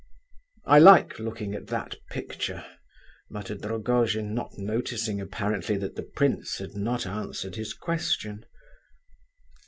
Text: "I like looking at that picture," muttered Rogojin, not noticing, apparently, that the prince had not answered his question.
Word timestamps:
"I 0.65 0.79
like 0.79 1.19
looking 1.19 1.53
at 1.53 1.67
that 1.67 1.93
picture," 2.09 2.65
muttered 3.29 3.63
Rogojin, 3.63 4.33
not 4.33 4.57
noticing, 4.57 5.21
apparently, 5.21 5.77
that 5.77 5.95
the 5.95 6.01
prince 6.15 6.57
had 6.57 6.73
not 6.75 7.05
answered 7.05 7.55
his 7.55 7.75
question. 7.75 8.45